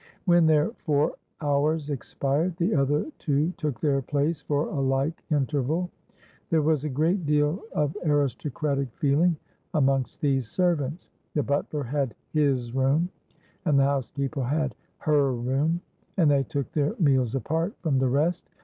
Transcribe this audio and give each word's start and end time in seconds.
When 0.25 0.47
their 0.47 0.71
four 0.79 1.13
hours 1.41 1.91
expired, 1.91 2.57
the 2.57 2.73
other 2.73 3.05
two 3.19 3.51
took 3.51 3.79
their 3.79 4.01
place 4.01 4.41
for 4.41 4.67
a 4.67 4.79
like 4.81 5.21
interval. 5.29 5.91
There 6.49 6.63
was 6.63 6.83
a 6.83 6.89
great 6.89 7.23
deal 7.27 7.61
of 7.73 7.95
aristocratic 8.03 8.91
feeling 8.95 9.35
amongst 9.75 10.19
these 10.19 10.49
servants. 10.49 11.09
The 11.35 11.43
butler 11.43 11.83
had 11.83 12.15
his 12.33 12.73
room, 12.73 13.09
and 13.65 13.77
the 13.77 13.83
housekeeper 13.83 14.43
had 14.43 14.73
her 14.97 15.33
room; 15.35 15.81
and 16.17 16.31
they 16.31 16.45
took 16.45 16.71
their 16.71 16.95
meals 16.97 17.35
apart 17.35 17.75
from 17.83 17.99
the 17.99 18.09
rest. 18.09 18.49